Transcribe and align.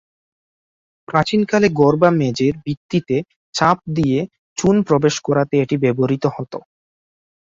প্রাচীনকালে 1.07 1.67
ঘর 1.73 1.93
বা 2.01 2.09
মেঝের 2.19 2.53
ভিত্তিতে 2.65 3.17
চাপ 3.55 3.77
দিয়ে 3.97 4.19
চুন 4.57 4.75
প্রবেশ 4.87 5.15
করাতে 5.27 5.55
এটি 5.63 5.75
ব্যবহৃত 5.83 6.23
হত। 6.35 6.53